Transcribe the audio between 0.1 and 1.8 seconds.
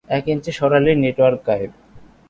এক ইঞ্চি সরালেই নেটওয়ার্ক গায়েব।